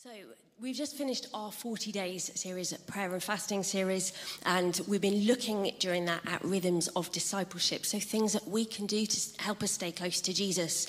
[0.00, 0.10] So,
[0.60, 4.12] we've just finished our 40 days series, prayer and fasting series,
[4.46, 7.84] and we've been looking during that at rhythms of discipleship.
[7.84, 10.86] So, things that we can do to help us stay close to Jesus.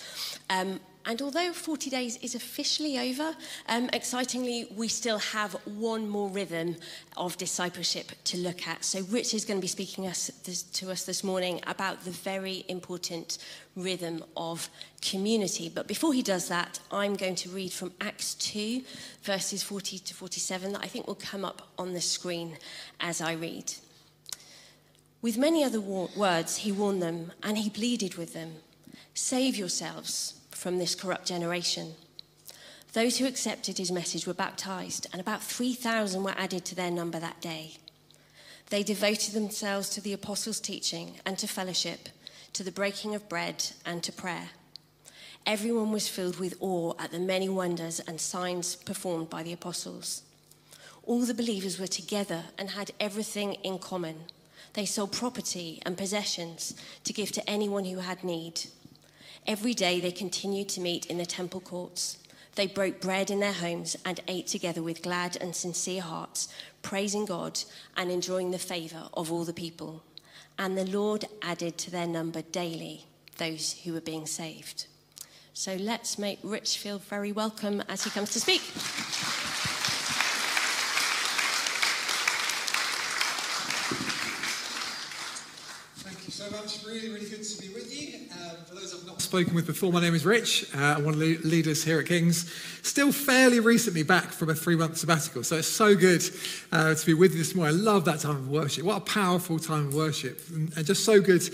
[0.52, 0.79] Um,
[1.10, 3.35] and although 40 days is officially over,
[3.67, 6.76] um, excitingly, we still have one more rhythm
[7.17, 8.85] of discipleship to look at.
[8.85, 12.12] So, Rich is going to be speaking us, this, to us this morning about the
[12.12, 13.40] very important
[13.76, 14.69] rhythm of
[15.01, 15.67] community.
[15.67, 18.84] But before he does that, I'm going to read from Acts 2,
[19.23, 22.55] verses 40 to 47, that I think will come up on the screen
[23.00, 23.73] as I read.
[25.23, 28.58] With many other words, he warned them and he pleaded with them
[29.16, 31.94] Save yourselves from this corrupt generation.
[32.91, 37.17] Those who accepted his message were baptized, and about 3,000 were added to their number
[37.20, 37.77] that day.
[38.70, 42.09] They devoted themselves to the apostles' teaching and to fellowship,
[42.53, 44.50] to the breaking of bread and to prayer.
[45.45, 50.23] Everyone was filled with awe at the many wonders and signs performed by the apostles.
[51.03, 54.25] All the believers were together and had everything in common.
[54.73, 56.75] They sold property and possessions
[57.06, 58.62] to give to anyone who had need.
[59.48, 62.18] Every day they continued to meet in the temple courts.
[62.56, 66.50] They broke bread in their homes and ate together with glad and sincere hearts,
[66.81, 67.59] praising God
[67.96, 70.04] and enjoying the favor of all the people.
[70.58, 73.06] And the Lord added to their number daily
[73.38, 74.88] those who were being saved.
[75.53, 78.62] So let's make Rich feel very welcome as he comes to speak.
[86.02, 86.86] Thank you so much.
[86.86, 88.28] Really, really good to be with you.
[88.31, 90.66] Um, for those I've not spoken with before, my name is Rich.
[90.73, 92.52] Uh, I'm one of the leaders here at King's.
[92.81, 96.23] Still fairly recently back from a three month sabbatical, so it's so good
[96.72, 97.77] uh, to be with you this morning.
[97.77, 98.85] I love that time of worship.
[98.85, 101.47] What a powerful time of worship, and, just so good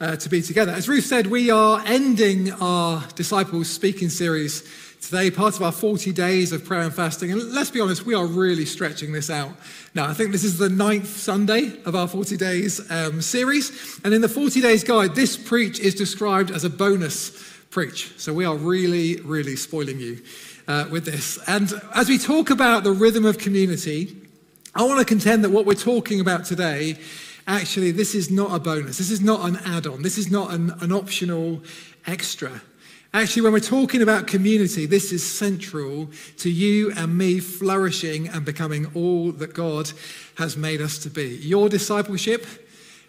[0.00, 0.72] uh, to be together.
[0.72, 4.68] As Ruth said, we are ending our Disciples speaking series
[5.00, 7.32] today, part of our 40 days of prayer and fasting.
[7.32, 9.52] And let's be honest, we are really stretching this out.
[9.94, 14.00] Now, I think this is the ninth Sunday of our 40 days um, series.
[14.04, 17.30] And in the 40 days guide, this preach is described as a bonus
[17.70, 18.12] preach.
[18.18, 20.22] So we are really, really spoiling you
[20.68, 21.38] uh, with this.
[21.46, 24.16] And as we talk about the rhythm of community,
[24.74, 26.98] I want to contend that what we're talking about today
[27.46, 28.98] actually, this is not a bonus.
[28.98, 30.02] This is not an add on.
[30.02, 31.60] This is not an, an optional
[32.06, 32.62] extra.
[33.12, 38.44] Actually, when we're talking about community, this is central to you and me flourishing and
[38.44, 39.90] becoming all that God
[40.36, 41.36] has made us to be.
[41.38, 42.46] Your discipleship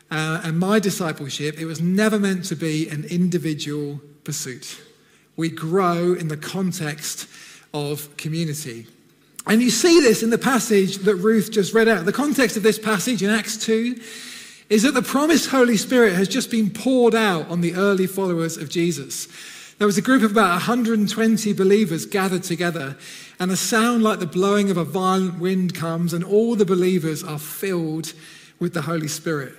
[0.09, 4.81] uh, and my discipleship, it was never meant to be an individual pursuit.
[5.37, 7.27] We grow in the context
[7.71, 8.87] of community.
[9.45, 12.05] And you see this in the passage that Ruth just read out.
[12.05, 14.01] The context of this passage in Acts 2
[14.69, 18.57] is that the promised Holy Spirit has just been poured out on the early followers
[18.57, 19.27] of Jesus.
[19.81, 22.95] There was a group of about 120 believers gathered together,
[23.39, 27.23] and a sound like the blowing of a violent wind comes, and all the believers
[27.23, 28.13] are filled
[28.59, 29.55] with the Holy Spirit.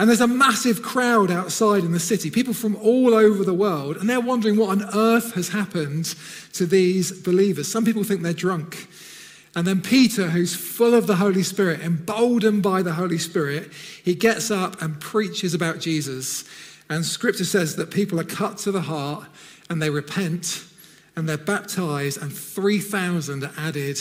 [0.00, 3.98] And there's a massive crowd outside in the city, people from all over the world,
[3.98, 6.06] and they're wondering what on earth has happened
[6.54, 7.70] to these believers.
[7.70, 8.88] Some people think they're drunk.
[9.54, 13.70] And then Peter, who's full of the Holy Spirit, emboldened by the Holy Spirit,
[14.04, 16.42] he gets up and preaches about Jesus.
[16.92, 19.24] And scripture says that people are cut to the heart
[19.70, 20.64] and they repent
[21.16, 23.98] and they're baptized, and 3,000 are added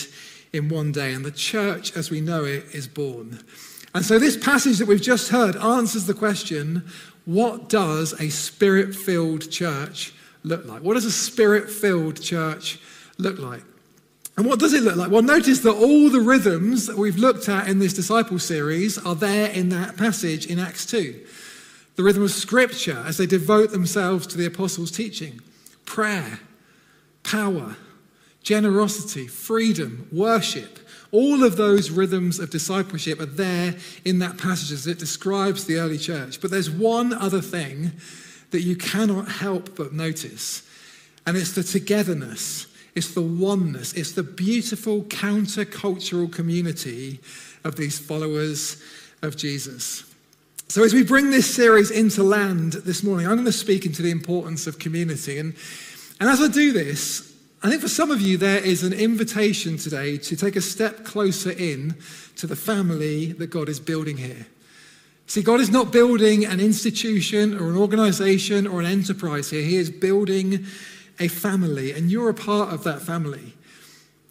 [0.54, 1.14] in one day.
[1.14, 3.40] And the church, as we know it, is born.
[3.94, 6.84] And so, this passage that we've just heard answers the question
[7.26, 10.14] what does a spirit filled church
[10.44, 10.82] look like?
[10.82, 12.80] What does a spirit filled church
[13.18, 13.64] look like?
[14.38, 15.12] And what does it look like?
[15.12, 19.16] Well, notice that all the rhythms that we've looked at in this disciple series are
[19.16, 21.22] there in that passage in Acts 2.
[21.96, 25.42] The rhythm of scripture as they devote themselves to the apostles' teaching
[25.86, 26.40] prayer,
[27.24, 27.76] power,
[28.44, 30.80] generosity, freedom, worship.
[31.12, 33.76] All of those rhythms of discipleship are there
[34.06, 36.40] in that passage as it describes the early church.
[36.40, 37.92] But there's one other thing
[38.52, 40.64] that you cannot help but notice,
[41.26, 47.20] and it's the togetherness, it's the oneness, it's the beautiful countercultural community
[47.64, 48.82] of these followers
[49.22, 50.11] of Jesus.
[50.72, 54.02] So, as we bring this series into land this morning, I'm going to speak into
[54.02, 55.38] the importance of community.
[55.38, 55.54] And,
[56.18, 59.76] and as I do this, I think for some of you, there is an invitation
[59.76, 61.98] today to take a step closer in
[62.38, 64.48] to the family that God is building here.
[65.28, 69.64] See, God is not building an institution or an organization or an enterprise here.
[69.64, 70.66] He is building
[71.20, 73.56] a family, and you're a part of that family.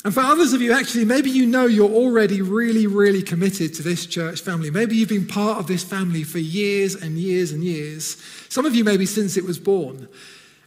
[0.02, 3.82] And for others of you, actually, maybe you know you're already really, really committed to
[3.82, 4.70] this church family.
[4.70, 8.16] Maybe you've been part of this family for years and years and years.
[8.48, 10.08] Some of you, maybe since it was born.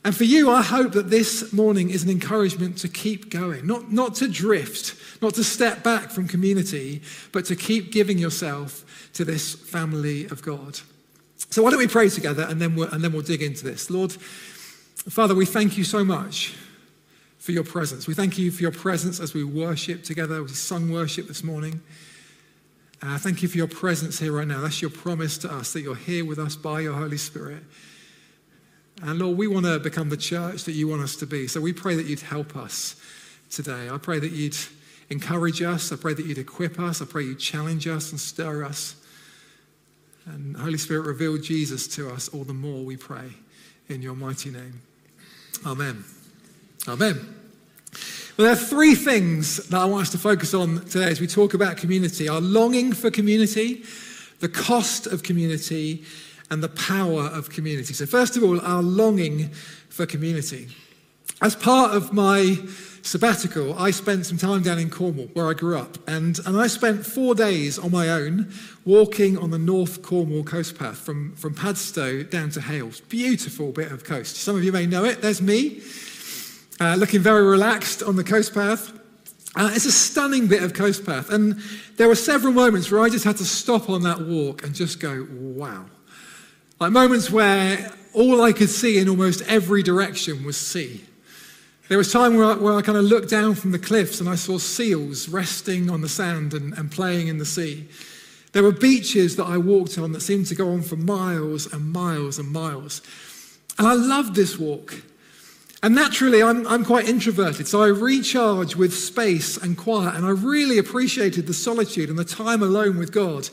[0.06, 3.92] And for you, I hope that this morning is an encouragement to keep going, not,
[3.92, 7.02] not to drift, not to step back from community,
[7.32, 10.80] but to keep giving yourself to this family of God.
[11.50, 13.90] So, why don't we pray together and then we'll, and then we'll dig into this?
[13.90, 16.56] Lord, Father, we thank you so much
[17.44, 18.08] for your presence.
[18.08, 20.42] We thank you for your presence as we worship together.
[20.42, 21.82] We sung worship this morning.
[23.02, 24.62] Uh, thank you for your presence here right now.
[24.62, 27.62] That's your promise to us that you're here with us by your Holy Spirit.
[29.02, 31.50] And Lord, we want to become the church that you want us to be.
[31.50, 32.96] So we pray that you'd help us
[33.52, 33.90] today.
[33.90, 34.56] I pray that you'd
[35.10, 35.92] encourage us.
[35.92, 37.02] I pray that you'd equip us.
[37.02, 38.96] I pray you'd challenge us and stir us.
[40.28, 43.32] And Holy Spirit, reveal Jesus to us all the more, we pray,
[43.90, 44.82] in your mighty name.
[45.66, 46.06] Amen.
[46.86, 47.16] Amen.
[48.36, 51.28] Well, there are three things that I want us to focus on today as we
[51.28, 53.84] talk about community our longing for community,
[54.42, 56.04] the cost of community,
[56.52, 57.94] and the power of community.
[57.94, 59.50] So, first of all, our longing
[59.88, 60.68] for community.
[61.42, 62.58] As part of my
[63.02, 66.68] sabbatical, I spent some time down in Cornwall, where I grew up, and, and I
[66.68, 68.52] spent four days on my own
[68.84, 72.92] walking on the North Cornwall coast path from, from Padstow down to Hayle.
[73.08, 74.36] Beautiful bit of coast.
[74.36, 75.22] Some of you may know it.
[75.22, 75.82] There's me,
[76.84, 78.92] uh, looking very relaxed on the coast path.
[79.56, 81.62] Uh, it's a stunning bit of coast path, and
[81.96, 85.00] there were several moments where I just had to stop on that walk and just
[85.00, 85.86] go, wow.
[86.82, 91.06] Like moments where all I could see in almost every direction was sea.
[91.88, 94.28] There was time where I, where I kind of looked down from the cliffs and
[94.28, 97.88] I saw seals resting on the sand and, and playing in the sea.
[98.52, 101.94] There were beaches that I walked on that seemed to go on for miles and
[101.94, 103.02] miles and miles.
[103.78, 104.96] And I loved this walk.
[105.84, 110.30] And naturally, I'm, I'm quite introverted, so I recharge with space and quiet, and I
[110.30, 113.50] really appreciated the solitude and the time alone with God.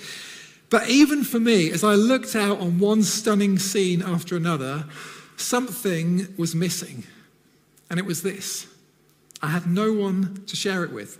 [0.71, 4.85] But even for me, as I looked out on one stunning scene after another,
[5.37, 7.03] something was missing.
[7.91, 8.69] And it was this
[9.43, 11.19] I had no one to share it with.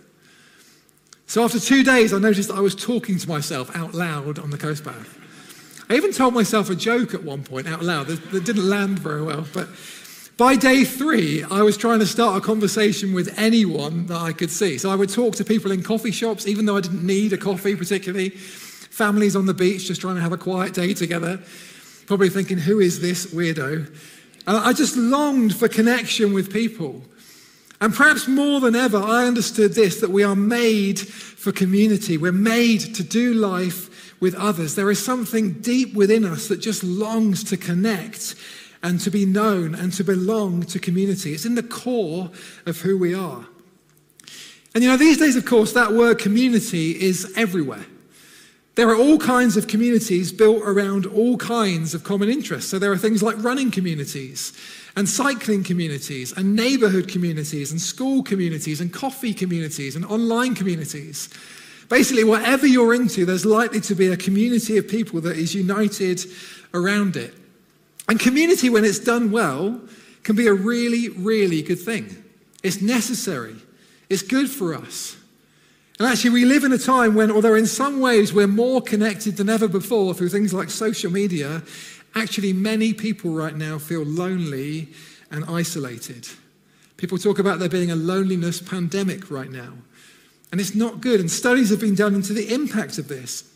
[1.27, 4.57] So after two days, I noticed I was talking to myself out loud on the
[4.57, 5.17] coast path.
[5.89, 8.99] I even told myself a joke at one point out loud that, that didn't land
[8.99, 9.45] very well.
[9.53, 9.67] But
[10.41, 14.49] by day three, I was trying to start a conversation with anyone that I could
[14.49, 14.79] see.
[14.79, 17.37] So I would talk to people in coffee shops, even though I didn't need a
[17.37, 18.29] coffee particularly.
[18.29, 21.39] Families on the beach just trying to have a quiet day together,
[22.07, 23.85] probably thinking, who is this weirdo?
[24.47, 27.03] And I just longed for connection with people.
[27.79, 32.17] And perhaps more than ever, I understood this that we are made for community.
[32.17, 34.73] We're made to do life with others.
[34.73, 38.33] There is something deep within us that just longs to connect
[38.83, 41.33] and to be known and to belong to community.
[41.33, 42.31] It's in the core
[42.65, 43.45] of who we are.
[44.73, 47.85] And you know, these days, of course, that word community is everywhere.
[48.75, 52.71] There are all kinds of communities built around all kinds of common interests.
[52.71, 54.53] So there are things like running communities
[54.95, 61.29] and cycling communities and neighborhood communities and school communities and coffee communities and online communities.
[61.89, 66.23] Basically, whatever you're into, there's likely to be a community of people that is united
[66.73, 67.33] around it.
[68.11, 69.79] And community, when it's done well,
[70.23, 72.13] can be a really, really good thing.
[72.61, 73.55] It's necessary,
[74.09, 75.15] it's good for us.
[75.97, 79.37] And actually, we live in a time when, although in some ways we're more connected
[79.37, 81.63] than ever before through things like social media,
[82.13, 84.89] actually, many people right now feel lonely
[85.31, 86.27] and isolated.
[86.97, 89.71] People talk about there being a loneliness pandemic right now.
[90.51, 91.21] And it's not good.
[91.21, 93.49] And studies have been done into the impact of this.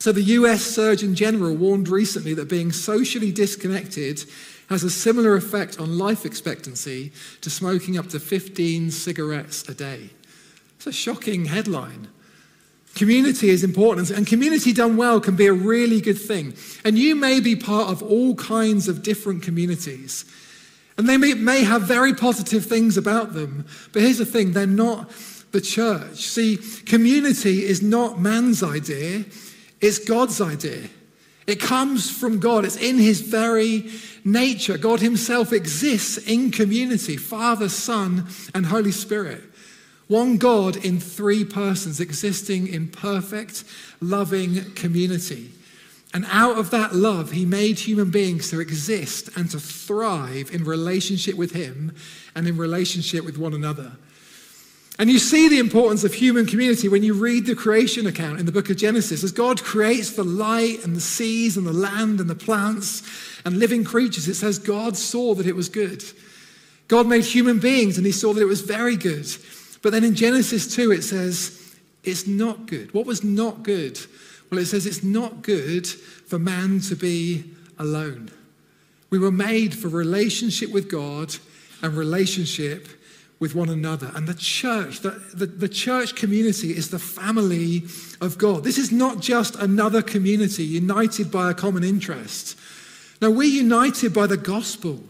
[0.00, 4.24] So, the US Surgeon General warned recently that being socially disconnected
[4.70, 10.08] has a similar effect on life expectancy to smoking up to 15 cigarettes a day.
[10.76, 12.08] It's a shocking headline.
[12.94, 16.54] Community is important, and community done well can be a really good thing.
[16.82, 20.24] And you may be part of all kinds of different communities.
[20.96, 23.66] And they may, may have very positive things about them.
[23.92, 25.10] But here's the thing they're not
[25.52, 26.26] the church.
[26.26, 29.24] See, community is not man's idea,
[29.80, 30.88] it's God's idea.
[31.46, 33.90] It comes from God, it's in his very
[34.24, 34.78] nature.
[34.78, 39.42] God himself exists in community Father, Son, and Holy Spirit.
[40.06, 43.64] One God in three persons existing in perfect,
[44.00, 45.52] loving community.
[46.12, 50.64] And out of that love, he made human beings to exist and to thrive in
[50.64, 51.94] relationship with him
[52.34, 53.92] and in relationship with one another.
[54.98, 58.46] And you see the importance of human community when you read the creation account in
[58.46, 59.24] the book of Genesis.
[59.24, 63.02] As God creates the light and the seas and the land and the plants
[63.46, 66.04] and living creatures, it says God saw that it was good.
[66.88, 69.26] God made human beings and he saw that it was very good.
[69.80, 72.92] But then in Genesis 2, it says, it's not good.
[72.92, 73.98] What was not good?
[74.50, 77.44] Well, it says it's not good for man to be
[77.78, 78.30] alone.
[79.10, 81.34] We were made for relationship with God
[81.82, 82.88] and relationship
[83.40, 84.12] with one another.
[84.14, 87.84] And the church, the, the, the, church community is the family
[88.20, 88.62] of God.
[88.62, 92.56] This is not just another community united by a common interest.
[93.22, 95.02] No, we're united by the gospel.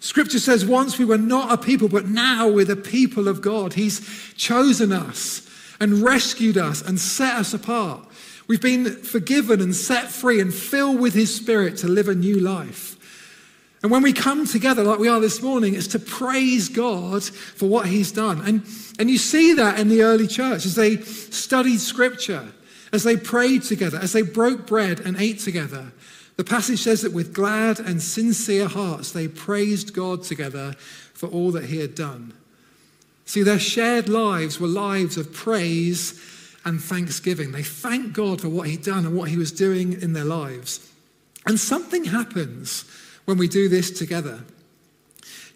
[0.00, 3.72] Scripture says once we were not a people, but now we're the people of God.
[3.72, 4.06] He's
[4.36, 5.48] chosen us
[5.80, 8.06] and rescued us and set us apart.
[8.46, 12.40] We've been forgiven and set free and filled with His Spirit to live a new
[12.40, 12.98] life.
[13.84, 17.68] And when we come together like we are this morning, it's to praise God for
[17.68, 18.40] what He's done.
[18.40, 18.62] And,
[18.98, 22.48] and you see that in the early church as they studied Scripture,
[22.94, 25.92] as they prayed together, as they broke bread and ate together.
[26.36, 30.72] The passage says that with glad and sincere hearts, they praised God together
[31.12, 32.32] for all that He had done.
[33.26, 36.18] See, their shared lives were lives of praise
[36.64, 37.52] and thanksgiving.
[37.52, 40.90] They thanked God for what He'd done and what He was doing in their lives.
[41.44, 42.86] And something happens
[43.24, 44.44] when we do this together.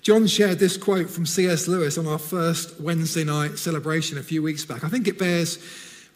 [0.03, 1.69] John shared this quote from C.S.
[1.69, 4.85] Lewis on our first Wednesday night celebration a few weeks back.
[4.85, 5.59] I think it bears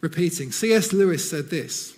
[0.01, 0.51] repeating.
[0.51, 0.93] C.S.
[0.93, 1.95] Lewis said this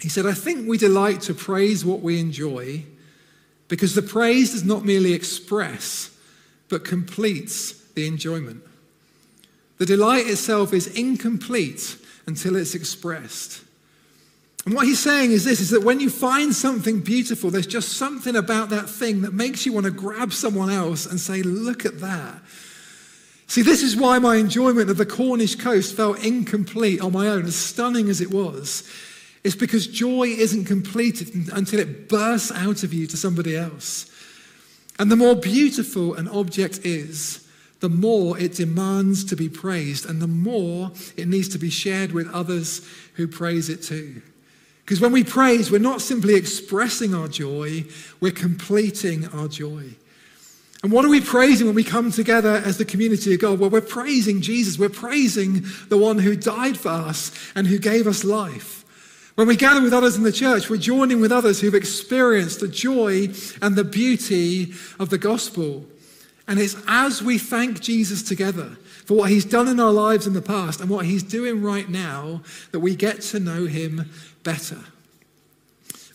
[0.00, 2.84] He said, I think we delight to praise what we enjoy
[3.68, 6.10] because the praise does not merely express,
[6.68, 8.62] but completes the enjoyment.
[9.78, 13.62] The delight itself is incomplete until it's expressed.
[14.68, 17.94] And what he's saying is this is that when you find something beautiful, there's just
[17.94, 21.86] something about that thing that makes you want to grab someone else and say, Look
[21.86, 22.42] at that.
[23.46, 27.46] See, this is why my enjoyment of the Cornish coast felt incomplete on my own,
[27.46, 28.86] as stunning as it was.
[29.42, 34.10] It's because joy isn't completed until it bursts out of you to somebody else.
[34.98, 37.48] And the more beautiful an object is,
[37.80, 42.12] the more it demands to be praised, and the more it needs to be shared
[42.12, 44.20] with others who praise it too.
[44.88, 47.84] Because when we praise, we're not simply expressing our joy,
[48.20, 49.84] we're completing our joy.
[50.82, 53.58] And what are we praising when we come together as the community of God?
[53.58, 54.78] Well, we're praising Jesus.
[54.78, 58.86] We're praising the one who died for us and who gave us life.
[59.34, 62.66] When we gather with others in the church, we're joining with others who've experienced the
[62.66, 63.28] joy
[63.60, 65.84] and the beauty of the gospel.
[66.48, 70.32] And it's as we thank Jesus together for what he's done in our lives in
[70.32, 74.10] the past and what he's doing right now that we get to know him
[74.42, 74.80] better.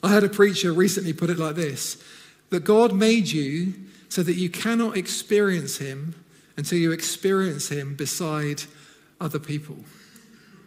[0.01, 2.03] I heard a preacher recently put it like this
[2.49, 3.73] that God made you
[4.09, 6.15] so that you cannot experience him
[6.57, 8.63] until you experience him beside
[9.21, 9.77] other people.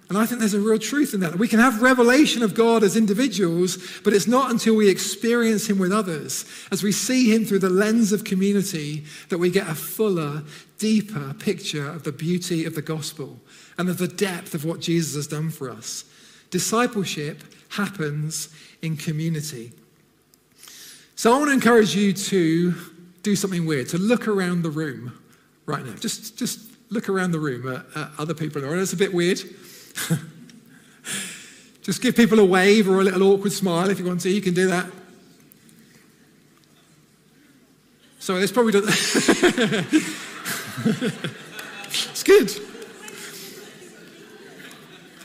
[0.09, 1.37] And I think there's a real truth in that.
[1.37, 5.79] We can have revelation of God as individuals, but it's not until we experience Him
[5.79, 9.75] with others, as we see Him through the lens of community, that we get a
[9.75, 10.45] fuller,
[10.79, 13.41] deeper picture of the beauty of the gospel
[13.79, 16.05] and of the depth of what Jesus has done for us.
[16.51, 18.49] Discipleship happens
[18.83, 19.73] in community.
[21.17, 22.75] So I want to encourage you to
[23.23, 25.19] do something weird, to look around the room
[25.65, 25.95] right now.
[25.95, 26.61] Just, just
[26.91, 28.63] look around the room at, at other people.
[28.63, 29.41] It's a bit weird.
[31.83, 34.31] Just give people a wave or a little awkward smile if you want to.
[34.31, 34.87] You can do that.
[38.19, 38.91] So this probably doesn't.
[41.85, 42.51] it's good.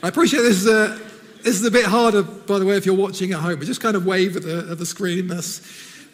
[0.04, 1.00] I appreciate this is a
[1.42, 3.58] this is a bit harder, by the way, if you're watching at home.
[3.58, 5.26] But just kind of wave at the, at the screen.
[5.26, 5.60] That's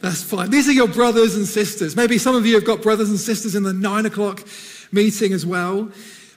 [0.00, 0.50] that's fine.
[0.50, 1.94] These are your brothers and sisters.
[1.94, 4.46] Maybe some of you have got brothers and sisters in the nine o'clock
[4.92, 5.90] meeting as well.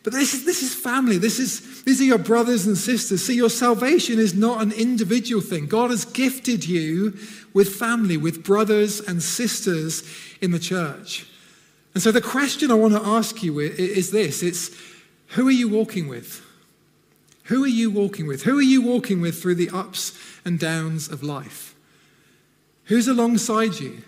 [0.03, 1.17] But this is, this is family.
[1.17, 3.23] This is, these are your brothers and sisters.
[3.23, 5.67] See, your salvation is not an individual thing.
[5.67, 7.17] God has gifted you
[7.53, 10.03] with family, with brothers and sisters
[10.41, 11.27] in the church.
[11.93, 14.71] And so the question I want to ask you is this it's
[15.27, 16.45] who are you walking with?
[17.45, 18.43] Who are you walking with?
[18.43, 21.75] Who are you walking with through the ups and downs of life?
[22.85, 24.03] Who's alongside you?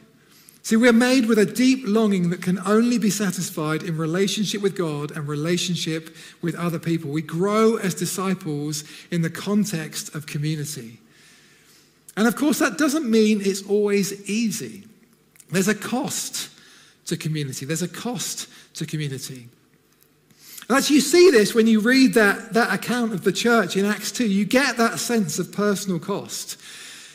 [0.63, 4.77] See, we're made with a deep longing that can only be satisfied in relationship with
[4.77, 7.12] God and relationship with other people.
[7.12, 11.01] We grow as disciples in the context of community.
[12.15, 14.86] And of course, that doesn't mean it's always easy.
[15.51, 16.50] There's a cost
[17.08, 19.50] to community, there's a cost to community.
[20.70, 23.84] And actually, you see this when you read that, that account of the church in
[23.84, 24.25] Acts 2.
[24.25, 26.58] You get that sense of personal cost.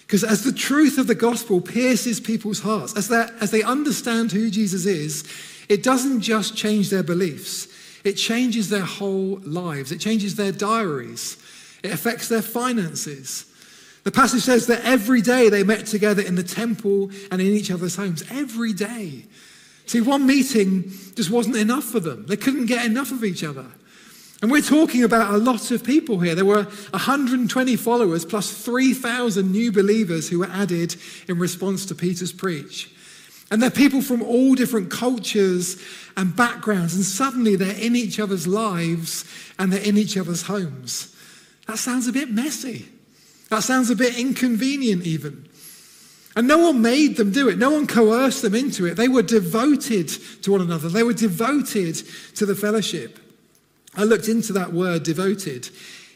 [0.08, 4.48] Because as the truth of the gospel pierces people's hearts, as, as they understand who
[4.48, 5.22] Jesus is,
[5.68, 7.68] it doesn't just change their beliefs,
[8.04, 11.36] it changes their whole lives, it changes their diaries,
[11.82, 13.44] it affects their finances.
[14.04, 17.70] The passage says that every day they met together in the temple and in each
[17.70, 18.24] other's homes.
[18.30, 19.26] Every day.
[19.84, 22.24] See, one meeting just wasn't enough for them.
[22.24, 23.66] They couldn't get enough of each other.
[24.40, 26.34] And we're talking about a lot of people here.
[26.34, 30.94] There were 120 followers plus 3,000 new believers who were added
[31.26, 32.90] in response to Peter's preach.
[33.50, 35.82] And they're people from all different cultures
[36.16, 39.24] and backgrounds, and suddenly they're in each other's lives
[39.58, 41.14] and they're in each other's homes.
[41.66, 42.88] That sounds a bit messy.
[43.48, 45.48] That sounds a bit inconvenient, even.
[46.36, 48.94] And no one made them do it, no one coerced them into it.
[48.94, 50.08] They were devoted
[50.42, 51.96] to one another, they were devoted
[52.36, 53.18] to the fellowship.
[53.98, 55.68] I looked into that word devoted.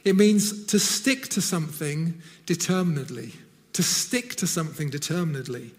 [0.04, 3.32] It means to stick to something determinedly,
[3.72, 5.72] to stick to something determinedly.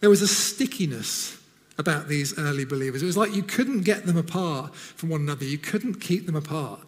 [0.00, 1.38] There was a stickiness
[1.76, 3.02] about these early believers.
[3.02, 6.34] It was like you couldn't get them apart from one another, you couldn't keep them
[6.34, 6.80] apart.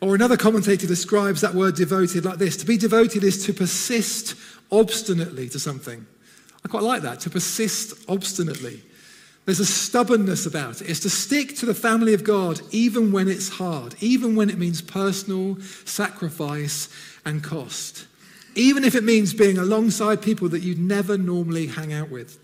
[0.00, 4.34] Or another commentator describes that word devoted like this To be devoted is to persist
[4.70, 6.06] obstinately to something.
[6.64, 8.82] I quite like that, to persist obstinately.
[9.44, 10.88] There's a stubbornness about it.
[10.88, 14.58] It's to stick to the family of God even when it's hard, even when it
[14.58, 16.88] means personal sacrifice
[17.26, 18.06] and cost,
[18.54, 22.38] even if it means being alongside people that you'd never normally hang out with.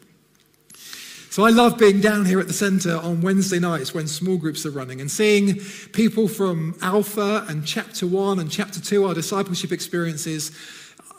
[1.30, 4.66] So I love being down here at the centre on Wednesday nights when small groups
[4.66, 5.60] are running and seeing
[5.92, 10.50] people from Alpha and Chapter 1 and Chapter 2, our discipleship experiences.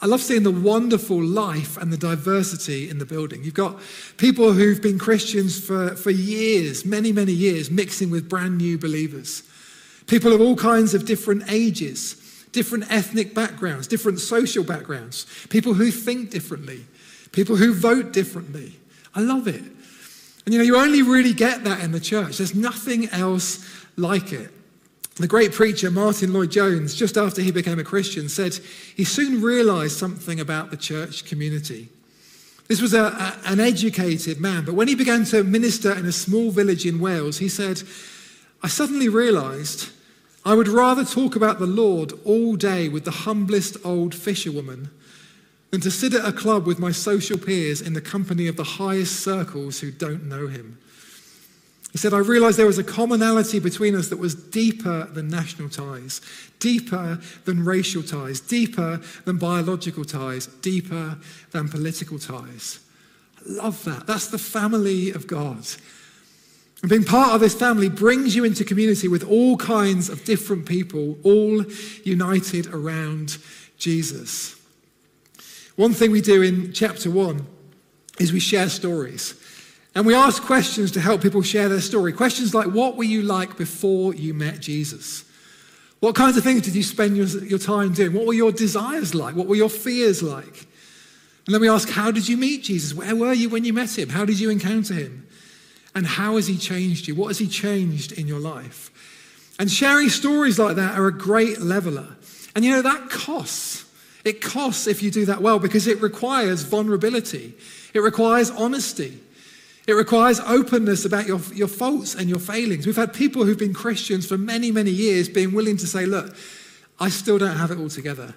[0.01, 3.43] I love seeing the wonderful life and the diversity in the building.
[3.43, 3.79] You've got
[4.17, 9.43] people who've been Christians for, for years, many, many years, mixing with brand new believers.
[10.07, 12.15] People of all kinds of different ages,
[12.51, 16.83] different ethnic backgrounds, different social backgrounds, people who think differently,
[17.31, 18.79] people who vote differently.
[19.13, 19.61] I love it.
[20.45, 22.37] And you know, you only really get that in the church.
[22.37, 23.63] There's nothing else
[23.97, 24.51] like it.
[25.15, 28.57] The great preacher Martyn Lloyd-Jones, just after he became a Christian, said
[28.95, 31.89] he soon realized something about the church community.
[32.67, 36.11] This was a, a, an educated man, but when he began to minister in a
[36.13, 37.83] small village in Wales, he said,
[38.63, 39.89] I suddenly realized
[40.45, 44.89] I would rather talk about the Lord all day with the humblest old fisherwoman
[45.71, 48.63] than to sit at a club with my social peers in the company of the
[48.63, 50.77] highest circles who don't know him.
[51.91, 55.69] He said, I realized there was a commonality between us that was deeper than national
[55.69, 56.21] ties,
[56.59, 61.17] deeper than racial ties, deeper than biological ties, deeper
[61.51, 62.79] than political ties.
[63.37, 64.07] I love that.
[64.07, 65.65] That's the family of God.
[66.81, 70.65] And being part of this family brings you into community with all kinds of different
[70.65, 71.63] people, all
[72.03, 73.37] united around
[73.77, 74.55] Jesus.
[75.75, 77.45] One thing we do in chapter one
[78.19, 79.35] is we share stories.
[79.93, 82.13] And we ask questions to help people share their story.
[82.13, 85.25] Questions like, What were you like before you met Jesus?
[85.99, 88.13] What kinds of things did you spend your, your time doing?
[88.13, 89.35] What were your desires like?
[89.35, 90.67] What were your fears like?
[91.45, 92.93] And then we ask, How did you meet Jesus?
[92.93, 94.09] Where were you when you met him?
[94.09, 95.27] How did you encounter him?
[95.93, 97.15] And how has he changed you?
[97.15, 98.89] What has he changed in your life?
[99.59, 102.15] And sharing stories like that are a great leveler.
[102.55, 103.85] And you know, that costs.
[104.23, 107.53] It costs if you do that well because it requires vulnerability,
[107.93, 109.19] it requires honesty.
[109.87, 112.85] It requires openness about your, your faults and your failings.
[112.85, 116.35] We've had people who've been Christians for many, many years being willing to say, Look,
[116.99, 118.35] I still don't have it all together.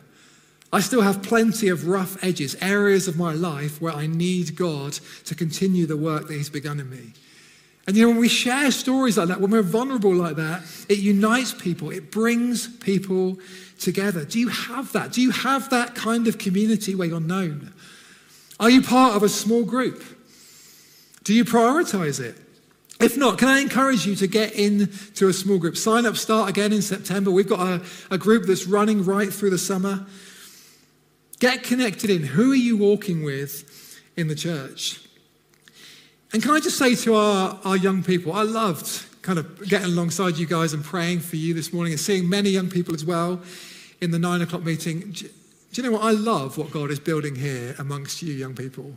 [0.72, 4.94] I still have plenty of rough edges, areas of my life where I need God
[5.26, 7.12] to continue the work that He's begun in me.
[7.86, 10.98] And you know, when we share stories like that, when we're vulnerable like that, it
[10.98, 13.38] unites people, it brings people
[13.78, 14.24] together.
[14.24, 15.12] Do you have that?
[15.12, 17.74] Do you have that kind of community where you're known?
[18.58, 20.02] Are you part of a small group?
[21.24, 22.36] Do you prioritize it?
[23.00, 25.76] If not, can I encourage you to get into a small group?
[25.76, 27.30] Sign up, start again in September.
[27.30, 30.06] We've got a, a group that's running right through the summer.
[31.40, 32.22] Get connected in.
[32.22, 35.00] Who are you walking with in the church?
[36.32, 39.88] And can I just say to our, our young people, I loved kind of getting
[39.88, 43.04] alongside you guys and praying for you this morning and seeing many young people as
[43.04, 43.40] well
[44.00, 45.12] in the nine o'clock meeting.
[45.12, 45.28] Do
[45.72, 46.02] you know what?
[46.02, 48.94] I love what God is building here amongst you young people.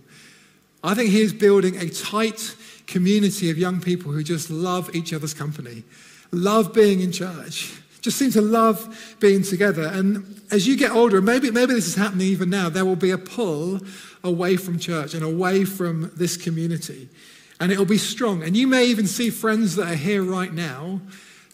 [0.83, 5.13] I think He is building a tight community of young people who just love each
[5.13, 5.83] other's company,
[6.31, 9.83] love being in church, just seem to love being together.
[9.83, 13.11] And as you get older, maybe, maybe this is happening even now, there will be
[13.11, 13.81] a pull
[14.23, 17.09] away from church and away from this community.
[17.59, 18.43] And it'll be strong.
[18.43, 21.01] And you may even see friends that are here right now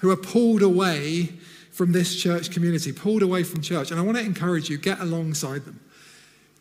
[0.01, 1.29] who are pulled away
[1.71, 3.89] from this church community, pulled away from church.
[3.89, 5.79] And I want to encourage you get alongside them.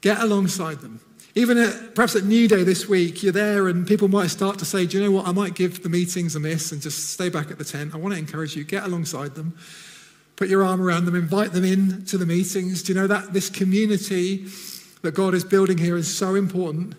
[0.01, 1.01] Get alongside them.
[1.35, 4.67] Even at, perhaps at New Day this week, you're there and people might start to
[4.67, 5.27] say, Do you know what?
[5.27, 7.95] I might give the meetings a miss and just stay back at the tent.
[7.95, 9.57] I want to encourage you, get alongside them,
[10.37, 12.83] put your arm around them, invite them in to the meetings.
[12.83, 14.47] Do you know that this community
[15.01, 16.95] that God is building here is so important?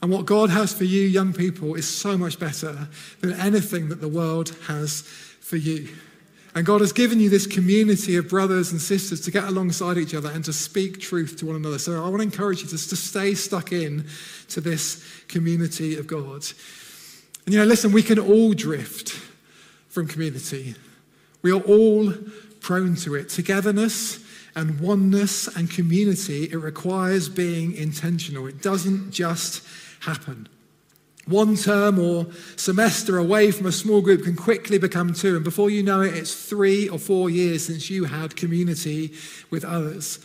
[0.00, 2.88] And what God has for you, young people, is so much better
[3.20, 5.88] than anything that the world has for you.
[6.54, 10.14] And God has given you this community of brothers and sisters to get alongside each
[10.14, 11.80] other and to speak truth to one another.
[11.80, 14.06] So I want to encourage you to, to stay stuck in
[14.50, 16.46] to this community of God.
[17.44, 19.10] And you know, listen, we can all drift
[19.88, 20.76] from community.
[21.42, 22.12] We are all
[22.60, 23.30] prone to it.
[23.30, 28.46] Togetherness and oneness and community, it requires being intentional.
[28.46, 29.66] It doesn't just
[30.00, 30.48] happen.
[31.26, 35.70] One term or semester away from a small group can quickly become two, and before
[35.70, 39.12] you know it, it's three or four years since you had community
[39.50, 40.18] with others.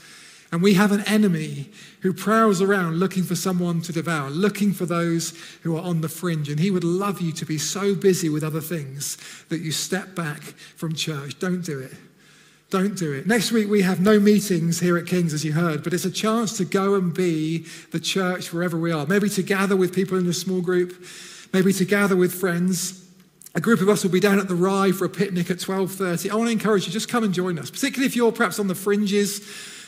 [0.52, 1.70] And we have an enemy
[2.02, 6.10] who prowls around looking for someone to devour, looking for those who are on the
[6.10, 6.50] fringe.
[6.50, 9.18] And he would love you to be so busy with other things
[9.50, 10.42] that you step back
[10.76, 11.38] from church.
[11.38, 11.94] Don't do it.
[12.70, 13.26] Don't do it.
[13.26, 16.12] Next week, we have no meetings here at King's, as you heard, but it's a
[16.12, 19.08] chance to go and be the church wherever we are.
[19.08, 21.04] Maybe to gather with people in a small group,
[21.52, 23.08] maybe to gather with friends.
[23.56, 26.30] A group of us will be down at the Rye for a picnic at 12.30.
[26.30, 28.68] I want to encourage you, just come and join us, particularly if you're perhaps on
[28.68, 29.42] the fringes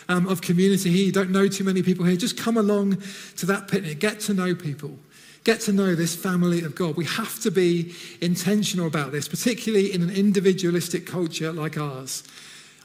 [0.09, 2.17] um, of community here, you don't know too many people here.
[2.17, 2.97] Just come along
[3.37, 4.97] to that picnic, get to know people.
[5.43, 6.95] Get to know this family of God.
[6.95, 12.23] We have to be intentional about this, particularly in an individualistic culture like ours.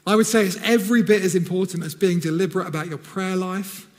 [0.07, 3.89] I would say it's every bit as important as being deliberate about your prayer life,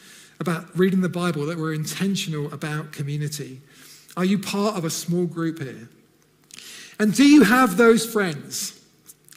[0.40, 3.60] about reading the Bible, that we're intentional about community.
[4.16, 5.90] Are you part of a small group here?
[6.98, 8.80] And do you have those friends?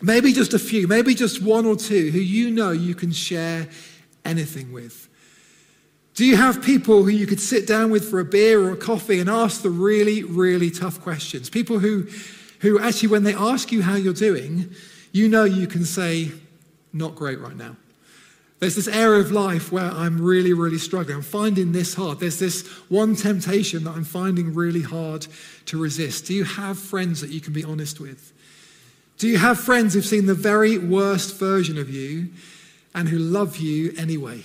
[0.01, 3.67] Maybe just a few, maybe just one or two who you know you can share
[4.23, 5.09] anything with.
[6.13, 8.77] Do you have people who you could sit down with for a beer or a
[8.77, 11.49] coffee and ask the really, really tough questions?
[11.49, 12.07] People who,
[12.61, 14.73] who actually, when they ask you how you're doing,
[15.11, 16.31] you know you can say,
[16.93, 17.75] not great right now.
[18.59, 21.17] There's this area of life where I'm really, really struggling.
[21.17, 22.19] I'm finding this hard.
[22.19, 25.25] There's this one temptation that I'm finding really hard
[25.65, 26.27] to resist.
[26.27, 28.31] Do you have friends that you can be honest with?
[29.17, 32.29] Do you have friends who've seen the very worst version of you
[32.93, 34.41] and who love you anyway?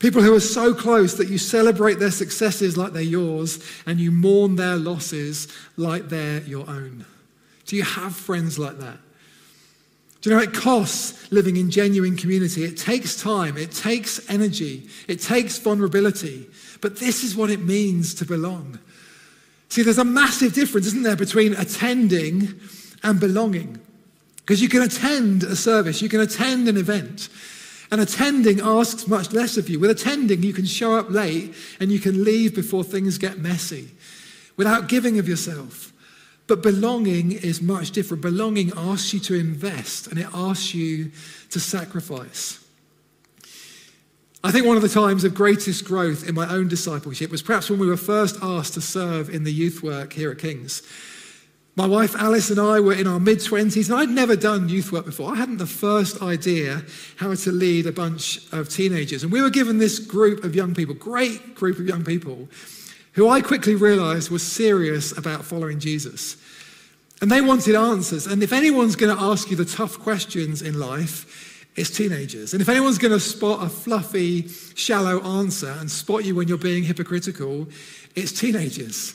[0.00, 4.10] People who are so close that you celebrate their successes like they're yours and you
[4.10, 7.04] mourn their losses like they're your own.
[7.64, 8.98] Do you have friends like that?
[10.28, 12.62] You know it costs living in genuine community?
[12.62, 16.46] It takes time, it takes energy, it takes vulnerability.
[16.82, 18.78] But this is what it means to belong.
[19.70, 22.60] See, there's a massive difference, isn't there, between attending
[23.02, 23.80] and belonging.
[24.36, 27.30] Because you can attend a service, you can attend an event,
[27.90, 29.80] and attending asks much less of you.
[29.80, 33.88] With attending, you can show up late and you can leave before things get messy
[34.58, 35.90] without giving of yourself.
[36.48, 38.22] But belonging is much different.
[38.22, 41.12] Belonging asks you to invest and it asks you
[41.50, 42.64] to sacrifice.
[44.42, 47.68] I think one of the times of greatest growth in my own discipleship was perhaps
[47.68, 50.82] when we were first asked to serve in the youth work here at King's.
[51.78, 54.90] My wife Alice and I were in our mid 20s, and I'd never done youth
[54.90, 55.32] work before.
[55.32, 56.82] I hadn't the first idea
[57.16, 59.22] how to lead a bunch of teenagers.
[59.22, 62.48] And we were given this group of young people, great group of young people,
[63.12, 66.36] who I quickly realized was serious about following Jesus.
[67.20, 68.26] And they wanted answers.
[68.26, 72.52] And if anyone's going to ask you the tough questions in life, it's teenagers.
[72.52, 76.58] And if anyone's going to spot a fluffy, shallow answer and spot you when you're
[76.58, 77.68] being hypocritical,
[78.14, 79.14] it's teenagers.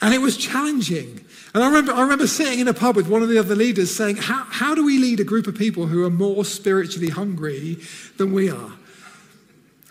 [0.00, 1.24] And it was challenging.
[1.54, 3.94] And I remember, I remember sitting in a pub with one of the other leaders
[3.94, 7.78] saying, how, how do we lead a group of people who are more spiritually hungry
[8.16, 8.72] than we are?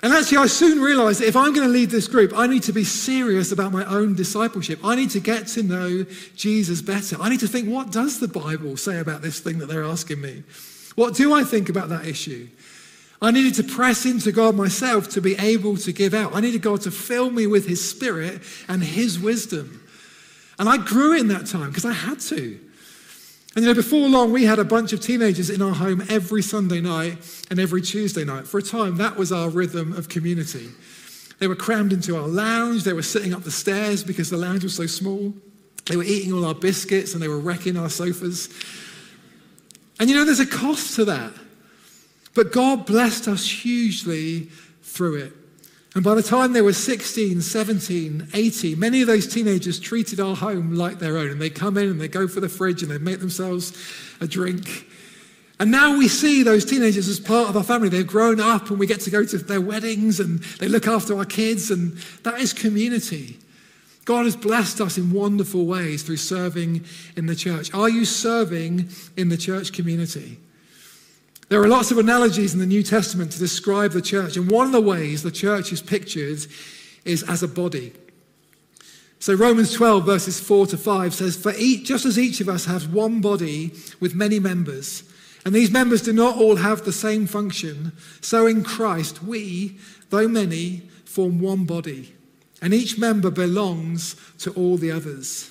[0.03, 2.63] And actually, I soon realized that if I'm going to lead this group, I need
[2.63, 4.79] to be serious about my own discipleship.
[4.83, 7.17] I need to get to know Jesus better.
[7.19, 10.21] I need to think, what does the Bible say about this thing that they're asking
[10.21, 10.43] me?
[10.95, 12.47] What do I think about that issue?
[13.21, 16.33] I needed to press into God myself to be able to give out.
[16.33, 19.87] I needed God to fill me with His Spirit and His wisdom.
[20.57, 22.59] And I grew in that time because I had to.
[23.55, 26.41] And you know, before long, we had a bunch of teenagers in our home every
[26.41, 27.17] Sunday night
[27.49, 28.47] and every Tuesday night.
[28.47, 30.69] For a time, that was our rhythm of community.
[31.39, 34.63] They were crammed into our lounge, they were sitting up the stairs because the lounge
[34.63, 35.33] was so small.
[35.87, 38.47] They were eating all our biscuits and they were wrecking our sofas.
[39.99, 41.33] And you know, there's a cost to that.
[42.33, 44.49] But God blessed us hugely
[44.83, 45.33] through it.
[45.93, 50.35] And by the time they were 16, 17, 18, many of those teenagers treated our
[50.35, 51.29] home like their own.
[51.29, 53.77] And they come in and they go for the fridge and they make themselves
[54.21, 54.87] a drink.
[55.59, 57.89] And now we see those teenagers as part of our family.
[57.89, 61.17] They've grown up and we get to go to their weddings and they look after
[61.17, 61.69] our kids.
[61.69, 63.37] And that is community.
[64.05, 67.73] God has blessed us in wonderful ways through serving in the church.
[67.73, 70.39] Are you serving in the church community?
[71.51, 74.67] There are lots of analogies in the New Testament to describe the church, and one
[74.67, 76.45] of the ways the church is pictured
[77.03, 77.91] is as a body.
[79.19, 82.67] So Romans 12, verses 4 to 5 says, For each, just as each of us
[82.67, 85.03] has one body with many members,
[85.43, 89.77] and these members do not all have the same function, so in Christ we,
[90.09, 92.15] though many, form one body,
[92.61, 95.50] and each member belongs to all the others.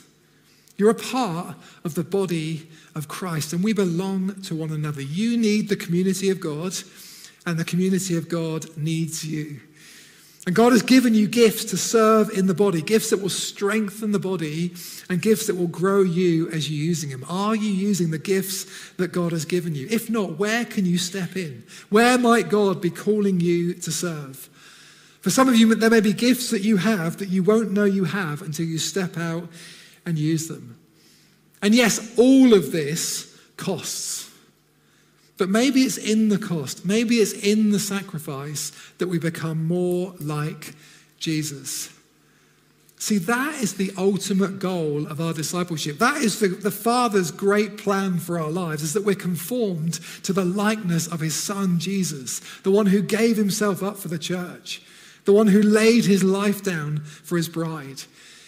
[0.81, 5.03] You're a part of the body of Christ, and we belong to one another.
[5.03, 6.73] You need the community of God,
[7.45, 9.61] and the community of God needs you.
[10.47, 14.13] And God has given you gifts to serve in the body, gifts that will strengthen
[14.13, 14.73] the body
[15.11, 17.27] and gifts that will grow you as you're using them.
[17.29, 19.87] Are you using the gifts that God has given you?
[19.91, 21.63] If not, where can you step in?
[21.91, 24.49] Where might God be calling you to serve?
[25.21, 27.85] For some of you, there may be gifts that you have that you won't know
[27.85, 29.47] you have until you step out
[30.07, 30.79] and use them.
[31.63, 34.31] And yes, all of this costs.
[35.37, 40.15] But maybe it's in the cost, maybe it's in the sacrifice that we become more
[40.21, 40.75] like
[41.19, 41.91] Jesus.
[42.99, 45.99] See, that is the ultimate goal of our discipleship.
[45.99, 50.35] That is the, the Father's great plan for our lives, is that we're conformed to
[50.35, 54.83] the likeness of his Son, Jesus, the one who gave himself up for the church,
[55.25, 58.03] the one who laid his life down for his bride.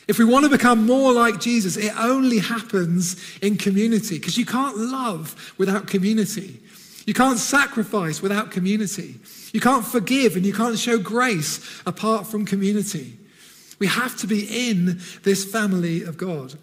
[0.08, 4.44] If we want to become more like Jesus, it only happens in community because you
[4.44, 6.60] can't love without community.
[7.06, 9.16] You can't sacrifice without community.
[9.52, 13.18] You can't forgive and you can't show grace apart from community.
[13.78, 16.54] We have to be in this family of God.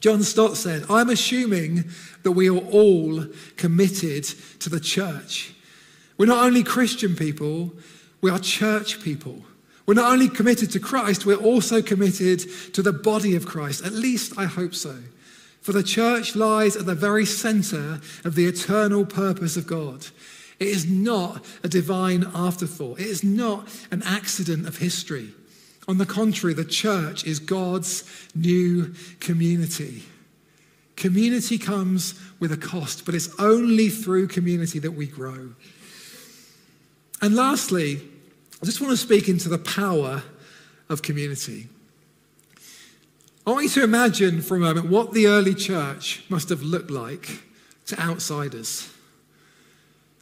[0.00, 1.84] John Stott said, I'm assuming
[2.22, 3.24] that we are all
[3.56, 4.24] committed
[4.60, 5.54] to the church.
[6.16, 7.72] We're not only Christian people,
[8.20, 9.42] we are church people.
[9.88, 12.40] We're not only committed to Christ, we're also committed
[12.74, 13.82] to the body of Christ.
[13.86, 14.94] At least I hope so.
[15.62, 20.06] For the church lies at the very center of the eternal purpose of God.
[20.60, 25.30] It is not a divine afterthought, it is not an accident of history.
[25.88, 30.02] On the contrary, the church is God's new community.
[30.96, 35.54] Community comes with a cost, but it's only through community that we grow.
[37.22, 38.02] And lastly,
[38.60, 40.22] I just want to speak into the power
[40.88, 41.68] of community.
[43.46, 46.90] I want you to imagine for a moment what the early church must have looked
[46.90, 47.42] like
[47.86, 48.90] to outsiders.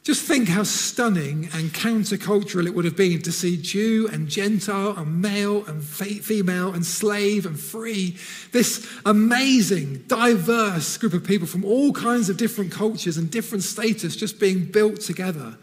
[0.07, 4.97] Just think how stunning and countercultural it would have been to see Jew and Gentile
[4.97, 8.17] and male and female and slave and free,
[8.53, 14.15] this amazing, diverse group of people from all kinds of different cultures and different status
[14.15, 15.57] just being built together,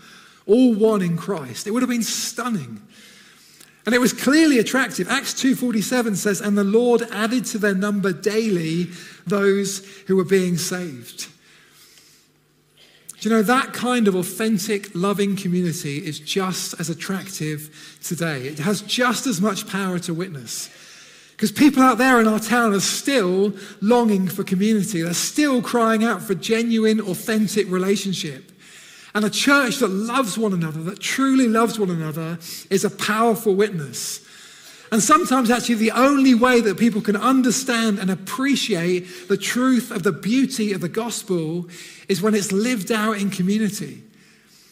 [0.46, 1.68] all one in Christ.
[1.68, 2.82] It would have been stunning.
[3.86, 5.10] And it was clearly attractive.
[5.10, 8.90] Acts 2:47 says, "And the Lord added to their number daily
[9.28, 11.28] those who were being saved."
[13.20, 17.70] Do you know that kind of authentic, loving community is just as attractive
[18.04, 18.48] today?
[18.48, 20.70] It has just as much power to witness.
[21.32, 25.02] Because people out there in our town are still longing for community.
[25.02, 28.53] They're still crying out for genuine, authentic relationship.
[29.16, 33.54] And a church that loves one another, that truly loves one another, is a powerful
[33.54, 34.22] witness.
[34.92, 40.04] And sometimes, actually, the only way that people can understand and appreciate the truth of
[40.04, 41.68] the beauty of the gospel
[42.08, 44.04] is when it's lived out in community,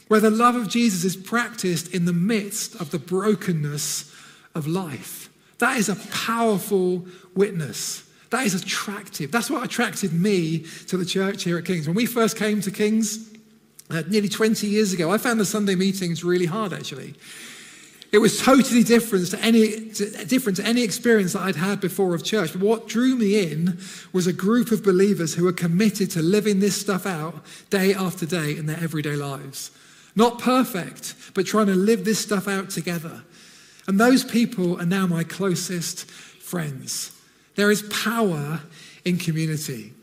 [0.10, 4.13] where the love of Jesus is practiced in the midst of the brokenness
[4.54, 5.30] of life.
[5.58, 8.04] That is a powerful witness.
[8.30, 9.32] That is attractive.
[9.32, 11.88] That's what attracted me to the church here at Kings.
[11.88, 13.31] When we first came to Kings,
[13.91, 17.15] uh, nearly 20 years ago, I found the Sunday meetings really hard, actually.
[18.12, 22.13] It was totally different to any to, different to any experience that I'd had before
[22.13, 22.51] of church.
[22.51, 23.80] But what drew me in
[24.12, 27.36] was a group of believers who were committed to living this stuff out
[27.69, 29.71] day after day in their everyday lives.
[30.13, 33.23] Not perfect, but trying to live this stuff out together.
[33.88, 37.17] And those people are now my closest friends.
[37.56, 38.60] There is power
[39.06, 39.93] in community.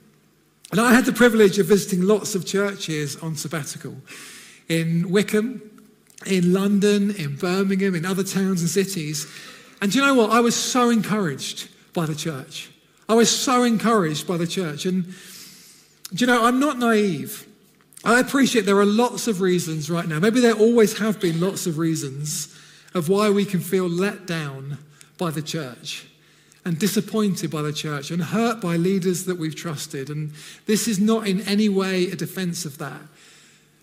[0.70, 3.96] And I had the privilege of visiting lots of churches on sabbatical
[4.68, 5.62] in Wycombe,
[6.26, 9.26] in London, in Birmingham, in other towns and cities.
[9.80, 10.30] And do you know what?
[10.30, 12.70] I was so encouraged by the church.
[13.08, 14.84] I was so encouraged by the church.
[14.84, 15.06] And
[16.12, 17.46] do you know, I'm not naive.
[18.04, 20.18] I appreciate there are lots of reasons right now.
[20.18, 22.54] Maybe there always have been lots of reasons
[22.94, 24.78] of why we can feel let down
[25.16, 26.06] by the church
[26.64, 30.10] and disappointed by the church and hurt by leaders that we've trusted.
[30.10, 30.32] And
[30.66, 33.00] this is not in any way a defense of that.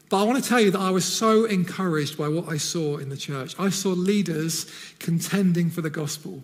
[0.09, 2.97] But I want to tell you that I was so encouraged by what I saw
[2.97, 3.55] in the church.
[3.57, 6.43] I saw leaders contending for the gospel.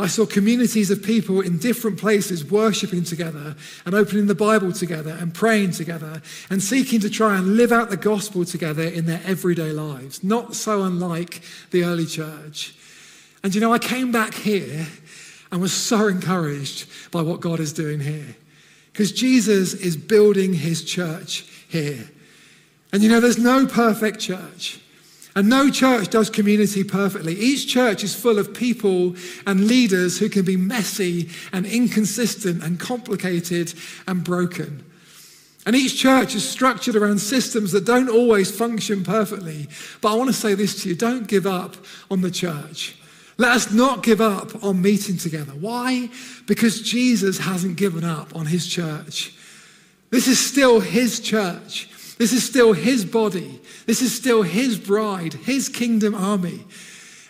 [0.00, 5.10] I saw communities of people in different places worshiping together and opening the Bible together
[5.20, 9.20] and praying together and seeking to try and live out the gospel together in their
[9.26, 12.74] everyday lives, not so unlike the early church.
[13.42, 14.86] And you know, I came back here
[15.50, 18.36] and was so encouraged by what God is doing here.
[18.92, 22.10] Because Jesus is building his church here.
[22.92, 24.80] And you know, there's no perfect church.
[25.36, 27.34] And no church does community perfectly.
[27.34, 29.14] Each church is full of people
[29.46, 33.72] and leaders who can be messy and inconsistent and complicated
[34.08, 34.84] and broken.
[35.66, 39.68] And each church is structured around systems that don't always function perfectly.
[40.00, 41.76] But I want to say this to you don't give up
[42.10, 42.96] on the church.
[43.40, 45.52] Let us not give up on meeting together.
[45.52, 46.10] Why?
[46.44, 49.34] Because Jesus hasn't given up on his church.
[50.10, 51.88] This is still his church.
[52.18, 53.58] This is still his body.
[53.86, 56.66] This is still his bride, his kingdom army.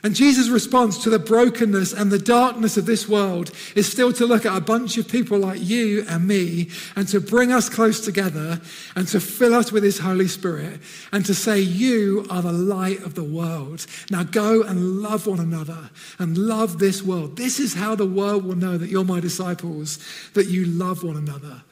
[0.03, 4.25] And Jesus' response to the brokenness and the darkness of this world is still to
[4.25, 8.01] look at a bunch of people like you and me and to bring us close
[8.01, 8.61] together
[8.97, 10.81] and to fill us with his Holy Spirit
[11.13, 13.87] and to say, You are the light of the world.
[14.11, 17.37] Now go and love one another and love this world.
[17.37, 19.99] This is how the world will know that you're my disciples,
[20.33, 21.63] that you love one another.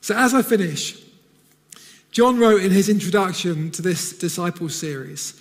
[0.00, 1.02] So as I finish,
[2.12, 5.38] John wrote in his introduction to this disciple series,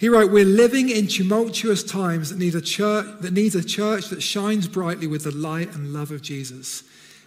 [0.00, 4.08] he wrote, We're living in tumultuous times that need a church that needs a church
[4.08, 6.84] that shines brightly with the light and love of Jesus.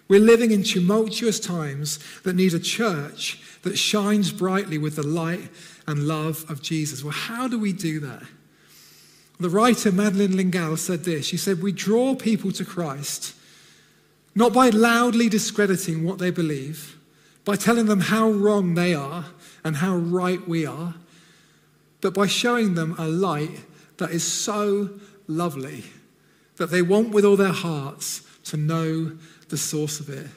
[0.07, 5.49] We're living in tumultuous times that need a church that shines brightly with the light
[5.85, 7.03] and love of Jesus.
[7.03, 8.23] Well, how do we do that?
[9.39, 11.27] The writer Madeleine L'Engle said this.
[11.27, 13.35] She said, We draw people to Christ
[14.33, 16.97] not by loudly discrediting what they believe
[17.45, 19.25] by telling them how wrong they are
[19.63, 20.95] and how right we are,
[22.03, 23.61] but by showing them a light
[23.95, 24.89] that is so
[25.25, 25.85] lovely
[26.57, 30.27] that they want with all their hearts to know the source of it.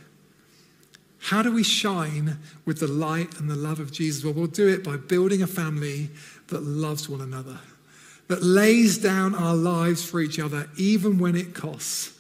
[1.19, 4.25] How do we shine with the light and the love of Jesus?
[4.25, 6.09] Well, we'll do it by building a family
[6.47, 7.59] that loves one another,
[8.29, 12.17] that lays down our lives for each other, even when it costs.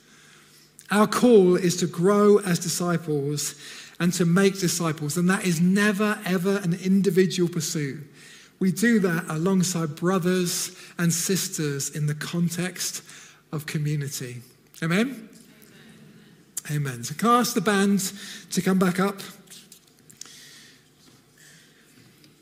[0.91, 3.55] Our call is to grow as disciples
[4.01, 5.17] and to make disciples.
[5.17, 8.13] And that is never, ever an individual pursuit.
[8.59, 13.03] We do that alongside brothers and sisters in the context
[13.53, 14.42] of community.
[14.83, 14.99] Amen?
[14.99, 15.29] Amen.
[16.71, 17.05] Amen.
[17.05, 18.12] So, can I ask the band
[18.51, 19.21] to come back up?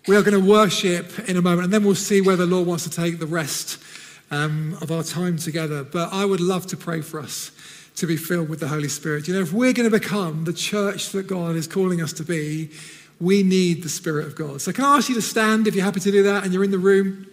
[0.06, 2.66] We are going to worship in a moment, and then we'll see where the Lord
[2.66, 3.82] wants to take the rest
[4.30, 5.82] um, of our time together.
[5.82, 7.52] But I would love to pray for us
[7.96, 9.28] to be filled with the Holy Spirit.
[9.28, 12.22] You know, if we're going to become the church that God is calling us to
[12.22, 12.70] be,
[13.20, 14.60] we need the Spirit of God.
[14.60, 16.64] So, can I ask you to stand if you're happy to do that and you're
[16.64, 17.26] in the room?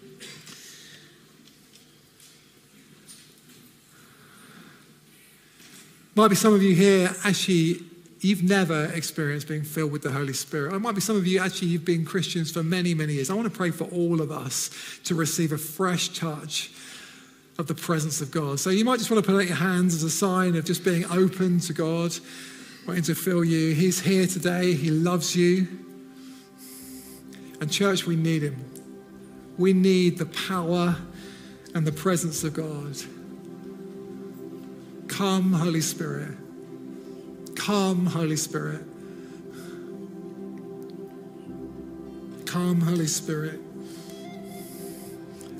[6.14, 7.80] Might be some of you here actually,
[8.20, 10.74] you've never experienced being filled with the Holy Spirit.
[10.74, 13.30] It might be some of you actually, you've been Christians for many, many years.
[13.30, 14.70] I want to pray for all of us
[15.06, 16.72] to receive a fresh touch
[17.58, 18.60] of the presence of God.
[18.60, 20.84] So you might just want to put out your hands as a sign of just
[20.84, 22.14] being open to God,
[22.86, 23.74] wanting to fill you.
[23.74, 25.68] He's here today, He loves you.
[27.60, 28.58] And, church, we need Him.
[29.58, 30.96] We need the power
[31.76, 32.96] and the presence of God.
[35.08, 36.38] Come, Holy Spirit.
[37.56, 38.82] Come, Holy Spirit.
[42.46, 43.62] Come, Holy Spirit.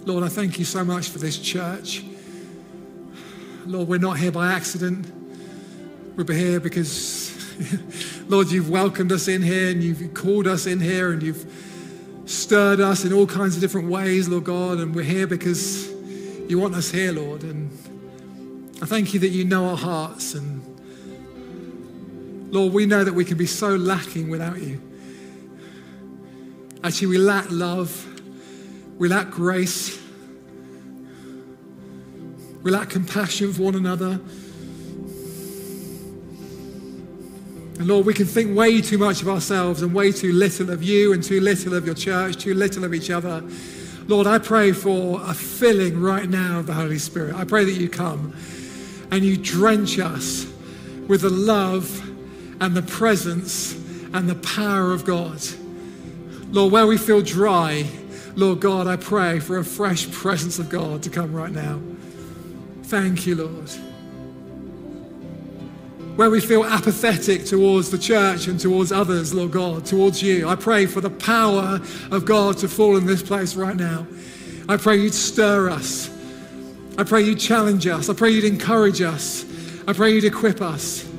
[0.06, 2.04] Lord, I thank you so much for this church.
[3.68, 5.21] Lord, we're not here by accident.
[6.18, 7.32] We're here because,
[8.28, 11.46] Lord, you've welcomed us in here and you've called us in here and you've
[12.26, 14.80] stirred us in all kinds of different ways, Lord God.
[14.80, 15.90] And we're here because
[16.50, 17.44] you want us here, Lord.
[17.44, 17.72] And
[18.82, 20.34] I thank you that you know our hearts.
[20.34, 20.62] And
[22.54, 24.82] Lord, we know that we can be so lacking without you.
[26.84, 28.06] Actually, we lack love.
[28.98, 29.98] We lack grace.
[32.64, 34.20] We lack compassion for one another.
[37.82, 40.84] And Lord, we can think way too much of ourselves and way too little of
[40.84, 43.44] you and too little of your church, too little of each other.
[44.06, 47.34] Lord, I pray for a filling right now of the Holy Spirit.
[47.34, 48.36] I pray that you come
[49.10, 50.46] and you drench us
[51.08, 52.08] with the love
[52.62, 53.74] and the presence
[54.14, 55.42] and the power of God.
[56.52, 57.90] Lord, where we feel dry,
[58.36, 61.80] Lord God, I pray for a fresh presence of God to come right now.
[62.84, 63.72] Thank you, Lord.
[66.16, 70.56] Where we feel apathetic towards the church and towards others, Lord God, towards you, I
[70.56, 71.80] pray for the power
[72.12, 74.06] of God to fall in this place right now.
[74.68, 76.10] I pray you'd stir us.
[76.98, 78.10] I pray you'd challenge us.
[78.10, 79.46] I pray you'd encourage us.
[79.88, 81.11] I pray you'd equip us.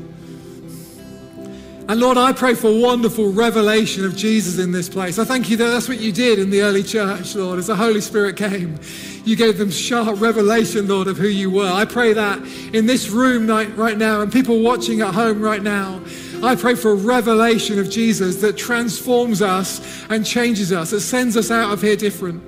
[1.93, 5.19] And Lord, I pray for wonderful revelation of Jesus in this place.
[5.19, 7.77] I thank you that that's what you did in the early church, Lord, as the
[7.77, 8.79] Holy Spirit came.
[9.27, 11.71] You gave them sharp revelation, Lord, of who you were.
[11.71, 12.39] I pray that
[12.73, 16.01] in this room right now and people watching at home right now,
[16.43, 21.37] I pray for a revelation of Jesus that transforms us and changes us, that sends
[21.37, 22.43] us out of here different.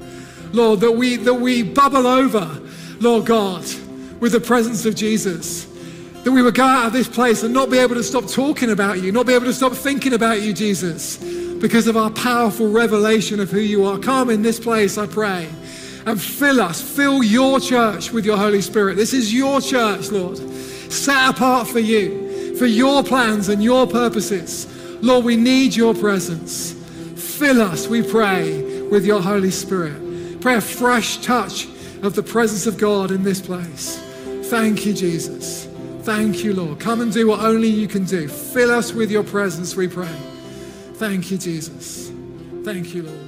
[0.55, 2.63] Lord, that we, that we bubble over,
[2.99, 3.63] Lord God,
[4.21, 5.74] with the presence of Jesus.
[6.25, 8.71] That we would go out of this place and not be able to stop talking
[8.71, 12.71] about you, not be able to stop thinking about you, Jesus, because of our powerful
[12.71, 13.99] revelation of who you are.
[13.99, 15.51] Come in this place, I pray,
[16.07, 18.97] and fill us, fill your church with your Holy Spirit.
[18.97, 20.39] This is your church, Lord,
[20.91, 24.67] set apart for you, for your plans and your purposes.
[25.03, 26.73] Lord, we need your presence.
[27.17, 30.41] Fill us, we pray, with your Holy Spirit.
[30.41, 31.67] Pray a fresh touch
[32.03, 33.99] of the presence of God in this place.
[34.45, 35.64] Thank you, Jesus.
[36.05, 36.81] Thank you, Lord.
[36.81, 38.29] Come and do what only you can do.
[38.29, 40.15] Fill us with your presence, we pray.
[40.97, 42.13] Thank you, Jesus.
[42.63, 43.24] Thank you, Lord.